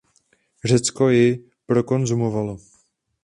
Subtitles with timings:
[0.63, 2.59] Řecko ji prokonzumovalo.